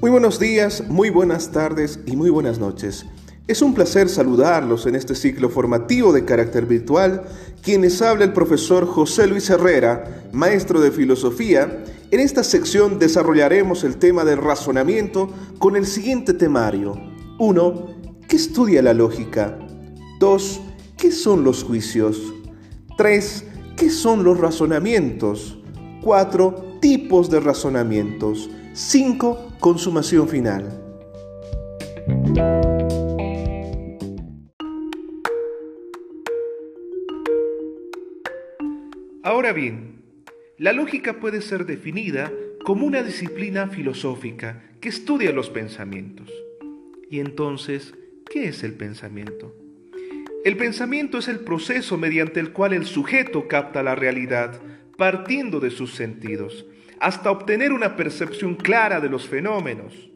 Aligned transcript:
Muy 0.00 0.12
buenos 0.12 0.38
días, 0.38 0.84
muy 0.86 1.10
buenas 1.10 1.50
tardes 1.50 1.98
y 2.06 2.14
muy 2.14 2.30
buenas 2.30 2.60
noches. 2.60 3.04
Es 3.48 3.62
un 3.62 3.74
placer 3.74 4.08
saludarlos 4.08 4.86
en 4.86 4.94
este 4.94 5.16
ciclo 5.16 5.50
formativo 5.50 6.12
de 6.12 6.24
carácter 6.24 6.66
virtual, 6.66 7.24
quienes 7.62 8.00
habla 8.00 8.24
el 8.24 8.32
profesor 8.32 8.86
José 8.86 9.26
Luis 9.26 9.50
Herrera, 9.50 10.28
maestro 10.30 10.80
de 10.80 10.92
filosofía. 10.92 11.82
En 12.12 12.20
esta 12.20 12.44
sección 12.44 13.00
desarrollaremos 13.00 13.82
el 13.82 13.96
tema 13.96 14.24
del 14.24 14.38
razonamiento 14.38 15.30
con 15.58 15.74
el 15.74 15.84
siguiente 15.84 16.32
temario. 16.32 16.94
1. 17.40 17.86
¿Qué 18.28 18.36
estudia 18.36 18.82
la 18.82 18.94
lógica? 18.94 19.58
2. 20.20 20.60
¿Qué 20.96 21.10
son 21.10 21.42
los 21.42 21.64
juicios? 21.64 22.22
3. 22.96 23.44
¿Qué 23.76 23.90
son 23.90 24.22
los 24.22 24.38
razonamientos? 24.38 25.58
4. 26.02 26.78
Tipos 26.80 27.30
de 27.30 27.40
razonamientos. 27.40 28.48
5. 28.74 29.47
Consumación 29.60 30.28
final. 30.28 30.84
Ahora 39.24 39.52
bien, 39.52 40.02
la 40.58 40.72
lógica 40.72 41.18
puede 41.18 41.42
ser 41.42 41.66
definida 41.66 42.32
como 42.64 42.86
una 42.86 43.02
disciplina 43.02 43.66
filosófica 43.66 44.62
que 44.80 44.90
estudia 44.90 45.32
los 45.32 45.50
pensamientos. 45.50 46.30
Y 47.10 47.18
entonces, 47.18 47.94
¿qué 48.30 48.46
es 48.48 48.62
el 48.62 48.74
pensamiento? 48.74 49.56
El 50.44 50.56
pensamiento 50.56 51.18
es 51.18 51.26
el 51.26 51.40
proceso 51.40 51.98
mediante 51.98 52.38
el 52.38 52.52
cual 52.52 52.74
el 52.74 52.86
sujeto 52.86 53.48
capta 53.48 53.82
la 53.82 53.96
realidad 53.96 54.60
partiendo 54.96 55.58
de 55.58 55.70
sus 55.70 55.94
sentidos 55.94 56.64
hasta 57.00 57.30
obtener 57.30 57.72
una 57.72 57.96
percepción 57.96 58.54
clara 58.54 59.00
de 59.00 59.08
los 59.08 59.28
fenómenos. 59.28 60.10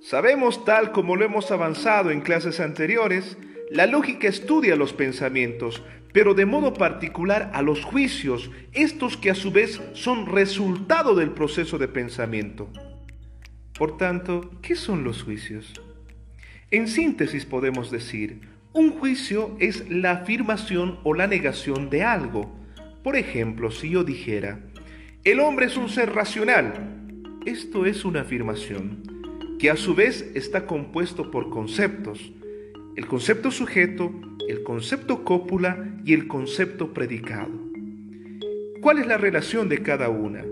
Sabemos, 0.00 0.64
tal 0.64 0.92
como 0.92 1.16
lo 1.16 1.24
hemos 1.24 1.50
avanzado 1.50 2.10
en 2.10 2.20
clases 2.20 2.60
anteriores, 2.60 3.38
la 3.70 3.86
lógica 3.86 4.28
estudia 4.28 4.76
los 4.76 4.92
pensamientos, 4.92 5.82
pero 6.12 6.34
de 6.34 6.46
modo 6.46 6.74
particular 6.74 7.50
a 7.54 7.62
los 7.62 7.84
juicios, 7.84 8.50
estos 8.72 9.16
que 9.16 9.30
a 9.30 9.34
su 9.34 9.50
vez 9.50 9.80
son 9.94 10.26
resultado 10.26 11.14
del 11.14 11.30
proceso 11.30 11.78
de 11.78 11.88
pensamiento. 11.88 12.68
Por 13.76 13.96
tanto, 13.96 14.50
¿qué 14.62 14.76
son 14.76 15.02
los 15.02 15.22
juicios? 15.24 15.72
En 16.70 16.86
síntesis 16.86 17.46
podemos 17.46 17.90
decir, 17.90 18.42
un 18.72 18.92
juicio 18.92 19.56
es 19.58 19.88
la 19.90 20.12
afirmación 20.12 21.00
o 21.02 21.14
la 21.14 21.26
negación 21.26 21.90
de 21.90 22.04
algo. 22.04 22.54
Por 23.02 23.16
ejemplo, 23.16 23.70
si 23.70 23.90
yo 23.90 24.04
dijera, 24.04 24.60
el 25.24 25.40
hombre 25.40 25.66
es 25.66 25.76
un 25.78 25.88
ser 25.88 26.14
racional. 26.14 26.74
Esto 27.46 27.86
es 27.86 28.04
una 28.04 28.20
afirmación 28.20 29.02
que 29.58 29.70
a 29.70 29.76
su 29.76 29.94
vez 29.94 30.30
está 30.34 30.66
compuesto 30.66 31.30
por 31.30 31.48
conceptos. 31.48 32.32
El 32.94 33.06
concepto 33.06 33.50
sujeto, 33.50 34.12
el 34.48 34.62
concepto 34.62 35.24
cópula 35.24 35.96
y 36.04 36.12
el 36.12 36.28
concepto 36.28 36.92
predicado. 36.92 37.52
¿Cuál 38.82 38.98
es 38.98 39.06
la 39.06 39.16
relación 39.16 39.70
de 39.70 39.82
cada 39.82 40.10
una? 40.10 40.44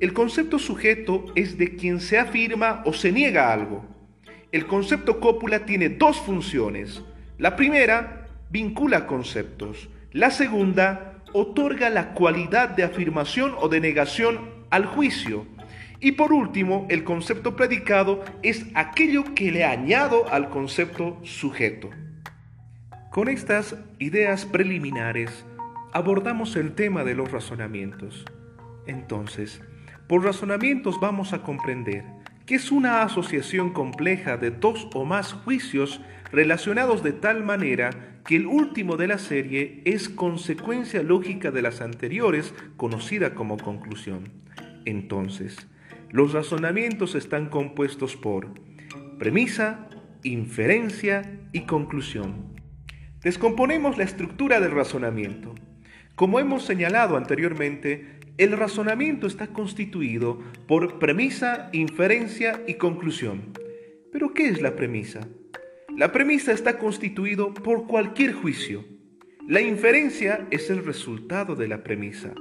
El 0.00 0.12
concepto 0.12 0.58
sujeto 0.58 1.26
es 1.36 1.56
de 1.56 1.76
quien 1.76 2.00
se 2.00 2.18
afirma 2.18 2.82
o 2.84 2.92
se 2.92 3.12
niega 3.12 3.52
algo. 3.52 3.84
El 4.50 4.66
concepto 4.66 5.20
cópula 5.20 5.66
tiene 5.66 5.88
dos 5.88 6.18
funciones. 6.18 7.00
La 7.38 7.54
primera 7.54 8.26
vincula 8.50 9.06
conceptos. 9.06 9.88
La 10.10 10.32
segunda 10.32 11.09
otorga 11.32 11.90
la 11.90 12.14
cualidad 12.14 12.70
de 12.70 12.84
afirmación 12.84 13.54
o 13.58 13.68
de 13.68 13.80
negación 13.80 14.38
al 14.70 14.86
juicio. 14.86 15.46
Y 16.00 16.12
por 16.12 16.32
último, 16.32 16.86
el 16.88 17.04
concepto 17.04 17.56
predicado 17.56 18.24
es 18.42 18.66
aquello 18.74 19.34
que 19.34 19.52
le 19.52 19.64
añado 19.64 20.26
al 20.30 20.48
concepto 20.48 21.18
sujeto. 21.22 21.90
Con 23.10 23.28
estas 23.28 23.76
ideas 23.98 24.46
preliminares 24.46 25.44
abordamos 25.92 26.56
el 26.56 26.74
tema 26.74 27.04
de 27.04 27.14
los 27.14 27.30
razonamientos. 27.30 28.24
Entonces, 28.86 29.60
por 30.06 30.24
razonamientos 30.24 31.00
vamos 31.00 31.32
a 31.32 31.42
comprender 31.42 32.04
que 32.46 32.54
es 32.56 32.72
una 32.72 33.02
asociación 33.02 33.72
compleja 33.72 34.36
de 34.36 34.50
dos 34.50 34.88
o 34.94 35.04
más 35.04 35.32
juicios 35.32 36.00
relacionados 36.32 37.02
de 37.02 37.12
tal 37.12 37.44
manera 37.44 37.90
que 38.30 38.36
el 38.36 38.46
último 38.46 38.96
de 38.96 39.08
la 39.08 39.18
serie 39.18 39.82
es 39.84 40.08
consecuencia 40.08 41.02
lógica 41.02 41.50
de 41.50 41.62
las 41.62 41.80
anteriores, 41.80 42.54
conocida 42.76 43.34
como 43.34 43.56
conclusión. 43.56 44.30
Entonces, 44.84 45.66
los 46.10 46.32
razonamientos 46.32 47.16
están 47.16 47.48
compuestos 47.48 48.14
por 48.14 48.54
premisa, 49.18 49.88
inferencia 50.22 51.40
y 51.50 51.62
conclusión. 51.62 52.54
Descomponemos 53.20 53.98
la 53.98 54.04
estructura 54.04 54.60
del 54.60 54.70
razonamiento. 54.70 55.56
Como 56.14 56.38
hemos 56.38 56.64
señalado 56.64 57.16
anteriormente, 57.16 58.20
el 58.38 58.52
razonamiento 58.52 59.26
está 59.26 59.48
constituido 59.48 60.38
por 60.68 61.00
premisa, 61.00 61.68
inferencia 61.72 62.62
y 62.68 62.74
conclusión. 62.74 63.54
¿Pero 64.12 64.34
qué 64.34 64.46
es 64.46 64.62
la 64.62 64.76
premisa? 64.76 65.26
La 66.00 66.12
premisa 66.12 66.52
está 66.52 66.78
constituido 66.78 67.52
por 67.52 67.86
cualquier 67.86 68.32
juicio. 68.32 68.86
La 69.46 69.60
inferencia 69.60 70.46
es 70.50 70.70
el 70.70 70.82
resultado 70.82 71.56
de 71.56 71.68
la 71.68 71.82
premisa 71.82 72.32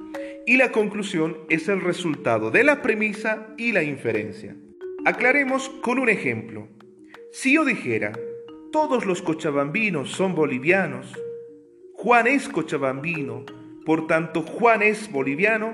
y 0.45 0.55
la 0.55 0.71
conclusión 0.71 1.39
es 1.49 1.67
el 1.67 1.81
resultado 1.81 2.51
de 2.51 2.63
la 2.63 2.81
premisa 2.81 3.49
y 3.57 3.73
la 3.73 3.83
inferencia. 3.83 4.55
Aclaremos 5.03 5.67
con 5.81 5.99
un 5.99 6.07
ejemplo. 6.07 6.69
Si 7.33 7.55
yo 7.55 7.65
dijera, 7.65 8.13
todos 8.71 9.05
los 9.05 9.21
cochabambinos 9.21 10.09
son 10.09 10.35
bolivianos, 10.35 11.13
Juan 11.95 12.27
es 12.27 12.47
cochabambino, 12.47 13.43
por 13.85 14.07
tanto 14.07 14.41
Juan 14.41 14.83
es 14.83 15.11
boliviano, 15.11 15.73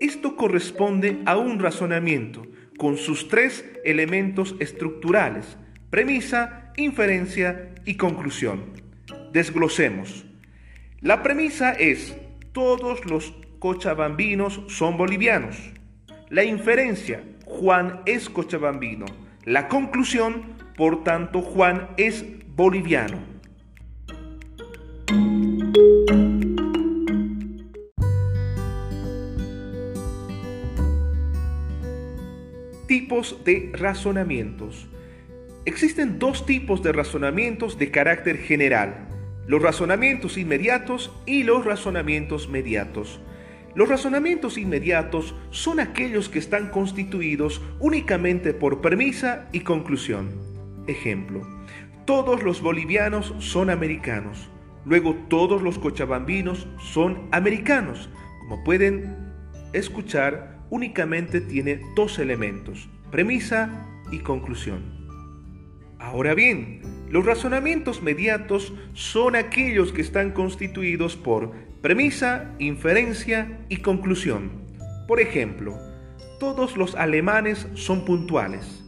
esto 0.00 0.36
corresponde 0.36 1.18
a 1.26 1.36
un 1.36 1.58
razonamiento 1.58 2.46
con 2.78 2.96
sus 2.96 3.28
tres 3.28 3.70
elementos 3.84 4.56
estructurales, 4.58 5.58
premisa, 5.90 6.69
inferencia 6.80 7.74
y 7.84 7.96
conclusión. 7.96 8.64
Desglosemos. 9.32 10.26
La 11.00 11.22
premisa 11.22 11.72
es, 11.72 12.16
todos 12.52 13.04
los 13.06 13.34
cochabambinos 13.58 14.62
son 14.68 14.96
bolivianos. 14.96 15.56
La 16.28 16.44
inferencia, 16.44 17.22
Juan 17.44 18.02
es 18.06 18.28
cochabambino. 18.28 19.06
La 19.44 19.68
conclusión, 19.68 20.56
por 20.76 21.04
tanto, 21.04 21.42
Juan 21.42 21.88
es 21.96 22.24
boliviano. 22.54 23.18
Tipos 32.86 33.44
de 33.44 33.70
razonamientos. 33.72 34.88
Existen 35.70 36.18
dos 36.18 36.46
tipos 36.46 36.82
de 36.82 36.90
razonamientos 36.90 37.78
de 37.78 37.92
carácter 37.92 38.38
general, 38.38 39.06
los 39.46 39.62
razonamientos 39.62 40.36
inmediatos 40.36 41.12
y 41.26 41.44
los 41.44 41.64
razonamientos 41.64 42.48
mediatos. 42.48 43.20
Los 43.76 43.88
razonamientos 43.88 44.58
inmediatos 44.58 45.32
son 45.50 45.78
aquellos 45.78 46.28
que 46.28 46.40
están 46.40 46.70
constituidos 46.70 47.62
únicamente 47.78 48.52
por 48.52 48.80
premisa 48.80 49.48
y 49.52 49.60
conclusión. 49.60 50.30
Ejemplo, 50.88 51.46
todos 52.04 52.42
los 52.42 52.60
bolivianos 52.62 53.32
son 53.38 53.70
americanos, 53.70 54.50
luego 54.84 55.14
todos 55.28 55.62
los 55.62 55.78
cochabambinos 55.78 56.66
son 56.80 57.28
americanos. 57.30 58.10
Como 58.40 58.64
pueden 58.64 59.16
escuchar, 59.72 60.64
únicamente 60.68 61.40
tiene 61.40 61.80
dos 61.94 62.18
elementos, 62.18 62.88
premisa 63.12 63.86
y 64.10 64.18
conclusión. 64.18 64.99
Ahora 66.00 66.34
bien, 66.34 66.80
los 67.10 67.26
razonamientos 67.26 68.02
mediatos 68.02 68.72
son 68.94 69.36
aquellos 69.36 69.92
que 69.92 70.00
están 70.00 70.30
constituidos 70.30 71.14
por 71.14 71.52
premisa, 71.82 72.52
inferencia 72.58 73.60
y 73.68 73.76
conclusión. 73.76 74.50
Por 75.06 75.20
ejemplo, 75.20 75.76
todos 76.38 76.78
los 76.78 76.94
alemanes 76.94 77.68
son 77.74 78.06
puntuales. 78.06 78.82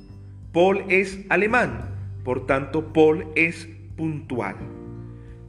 Paul 0.52 0.86
es 0.88 1.20
alemán, 1.28 1.94
por 2.24 2.46
tanto 2.46 2.94
Paul 2.94 3.26
es 3.34 3.68
puntual. 3.94 4.56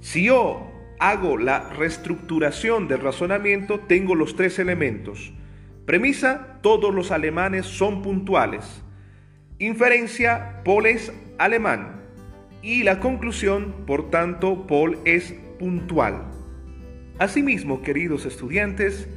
Si 0.02 0.26
yo 0.26 0.70
hago 1.00 1.38
la 1.38 1.70
reestructuración 1.70 2.90
del 2.90 3.00
razonamiento, 3.00 3.80
tengo 3.80 4.16
los 4.16 4.36
tres 4.36 4.60
elementos. 4.60 5.32
Premisa, 5.86 6.60
todos 6.62 6.94
los 6.94 7.12
alemanes 7.12 7.66
son 7.66 8.02
puntuales. 8.02 8.84
Inferencia, 9.60 10.62
Paul 10.66 10.88
es 10.88 11.14
alemán. 11.38 12.02
Y 12.62 12.84
la 12.84 13.00
conclusión, 13.00 13.74
por 13.86 14.10
tanto, 14.10 14.66
Paul 14.68 14.98
es 15.06 15.36
puntual. 15.60 16.30
Asimismo, 17.20 17.82
queridos 17.82 18.26
estudiantes, 18.26 19.08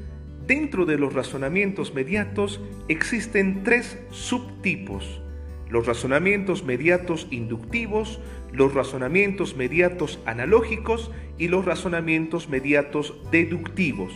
dentro 0.47 0.85
de 0.85 0.99
los 0.99 1.15
razonamientos 1.15 1.95
mediatos 1.95 2.61
existen 2.89 3.63
tres 3.63 3.99
subtipos. 4.11 5.23
los 5.69 5.87
razonamientos 5.87 6.65
mediatos 6.65 7.27
inductivos, 7.31 8.21
los 8.53 8.73
razonamientos 8.75 9.57
mediatos 9.57 10.21
analógicos 10.25 11.11
y 11.39 11.49
los 11.49 11.65
razonamientos 11.65 12.49
mediatos 12.49 13.15
deductivos. 13.31 14.13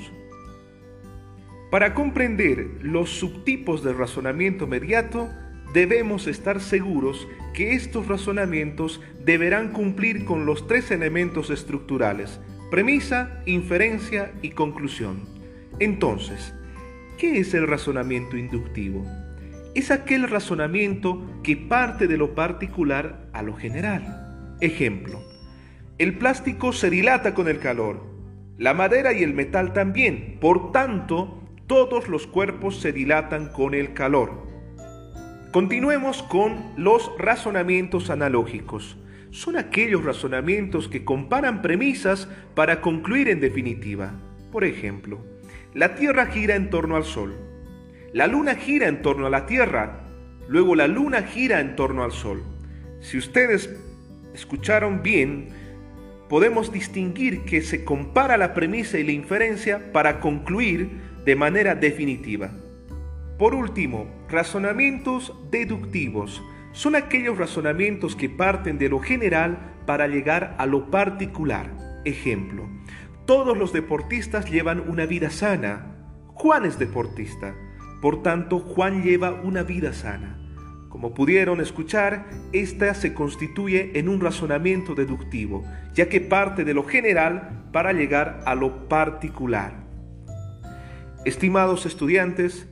Para 1.71 1.95
comprender 1.95 2.79
los 2.81 3.11
subtipos 3.11 3.83
de 3.85 3.93
razonamiento 3.93 4.67
mediato, 4.67 5.29
debemos 5.73 6.27
estar 6.27 6.61
seguros 6.61 7.29
que 7.53 7.75
estos 7.75 8.07
razonamientos 8.07 9.01
deberán 9.25 9.73
cumplir 9.73 10.25
con 10.25 10.47
los 10.47 10.67
tres 10.67 10.91
elementos 10.91 11.51
estructurales, 11.51 12.41
premisa, 12.71 13.43
inferencia 13.47 14.33
y 14.43 14.51
conclusión. 14.51 15.29
Entonces, 15.79 16.55
¿qué 17.19 17.39
es 17.39 17.55
el 17.55 17.67
razonamiento 17.67 18.37
inductivo? 18.37 19.05
Es 19.75 19.91
aquel 19.91 20.29
razonamiento 20.29 21.25
que 21.43 21.57
parte 21.57 22.07
de 22.09 22.17
lo 22.17 22.35
particular 22.35 23.29
a 23.33 23.43
lo 23.43 23.55
general. 23.55 24.57
Ejemplo, 24.61 25.23
el 25.99 26.19
plástico 26.19 26.73
se 26.73 26.91
dilata 26.91 27.35
con 27.35 27.47
el 27.47 27.61
calor, 27.61 28.11
la 28.59 28.75
madera 28.75 29.13
y 29.13 29.23
el 29.23 29.33
metal 29.33 29.73
también, 29.73 30.39
por 30.41 30.73
tanto, 30.73 31.43
todos 31.67 32.09
los 32.09 32.27
cuerpos 32.27 32.81
se 32.81 32.93
dilatan 32.93 33.53
con 33.53 33.75
el 33.75 33.95
calor. 33.95 34.50
Continuemos 35.53 36.23
con 36.23 36.75
los 36.77 37.11
razonamientos 37.19 38.09
analógicos. 38.09 38.97
Son 39.31 39.57
aquellos 39.57 40.05
razonamientos 40.05 40.87
que 40.87 41.05
comparan 41.05 41.61
premisas 41.61 42.29
para 42.55 42.81
concluir 42.81 43.29
en 43.29 43.41
definitiva. 43.41 44.13
Por 44.53 44.63
ejemplo, 44.63 45.19
la 45.75 45.97
Tierra 45.97 46.27
gira 46.27 46.55
en 46.55 46.71
torno 46.71 46.95
al 46.95 47.03
Sol. 47.03 47.35
La 48.13 48.29
Luna 48.29 48.55
gira 48.55 48.87
en 48.87 49.03
torno 49.03 49.27
a 49.27 49.31
la 49.31 49.47
Tierra. 49.47 50.05
Luego 50.47 50.77
la 50.77 50.87
Luna 50.87 51.23
gira 51.23 51.59
en 51.59 51.75
torno 51.75 52.05
al 52.05 52.13
Sol. 52.13 52.45
Si 53.01 53.19
ustedes 53.19 53.77
escucharon 54.33 55.03
bien, 55.03 55.49
podemos 56.29 56.71
distinguir 56.71 57.45
que 57.45 57.61
se 57.61 57.85
compara 57.85 58.37
la 58.37 58.55
premisa 58.55 59.01
y 59.01 59.03
la 59.03 59.13
inferencia 59.13 59.91
para 59.93 60.21
concluir 60.21 60.91
de 61.25 61.35
manera 61.35 61.75
definitiva. 61.75 62.53
Por 63.37 63.53
último, 63.53 64.20
razonamientos 64.31 65.35
deductivos 65.51 66.43
son 66.73 66.95
aquellos 66.95 67.37
razonamientos 67.37 68.15
que 68.15 68.29
parten 68.29 68.79
de 68.79 68.89
lo 68.89 69.01
general 69.01 69.75
para 69.87 70.07
llegar 70.07 70.55
a 70.59 70.67
lo 70.67 70.91
particular. 70.91 71.71
Ejemplo, 72.05 72.69
todos 73.27 73.57
los 73.59 73.73
deportistas 73.73 74.51
llevan 74.51 74.89
una 74.89 75.07
vida 75.07 75.31
sana. 75.31 75.97
Juan 76.29 76.65
es 76.65 76.79
deportista, 76.79 77.55
por 78.01 78.23
tanto 78.23 78.61
Juan 78.61 79.03
lleva 79.03 79.33
una 79.33 79.63
vida 79.63 79.93
sana. 79.93 80.39
Como 80.89 81.13
pudieron 81.15 81.61
escuchar, 81.61 82.29
esta 82.53 82.95
se 82.95 83.15
constituye 83.15 83.99
en 83.99 84.09
un 84.09 84.21
razonamiento 84.21 84.95
deductivo, 84.95 85.65
ya 85.95 86.09
que 86.09 86.21
parte 86.21 86.65
de 86.65 86.75
lo 86.75 86.85
general 86.85 87.69
para 87.73 87.93
llegar 87.93 88.41
a 88.47 88.55
lo 88.55 88.89
particular. 88.89 89.75
Estimados 91.25 91.85
estudiantes, 91.85 92.70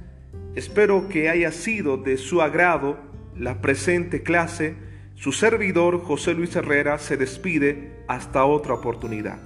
Espero 0.58 1.08
que 1.08 1.28
haya 1.28 1.52
sido 1.52 1.96
de 1.99 2.16
su 2.16 2.43
agrado 2.43 2.99
la 3.37 3.60
presente 3.60 4.25
clase. 4.25 4.75
Su 5.14 5.31
servidor 5.31 6.02
José 6.02 6.34
Luis 6.34 6.56
Herrera 6.56 6.99
se 6.99 7.16
despide 7.16 8.02
hasta 8.08 8.44
otra 8.44 8.75
oportunidad. 8.75 9.38